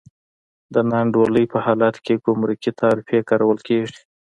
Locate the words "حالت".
1.65-1.95